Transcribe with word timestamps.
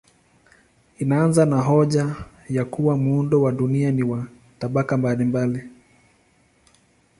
Inaanza 0.99 1.45
na 1.45 1.61
hoja 1.61 2.15
ya 2.49 2.65
kuwa 2.65 2.97
muundo 2.97 3.41
wa 3.41 3.51
dunia 3.51 3.91
ni 3.91 4.03
wa 4.03 4.27
tabaka 4.59 4.97
mbalimbali. 4.97 5.63